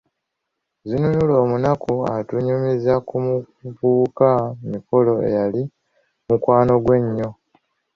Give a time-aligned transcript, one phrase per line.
[0.87, 4.29] Zinunula omunaku atunyumiza ku muvubuka
[4.71, 5.61] Mikolo eyali
[6.27, 7.29] mukwano ggwe ennyo.